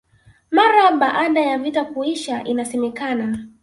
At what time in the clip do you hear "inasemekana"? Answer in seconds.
2.43-3.47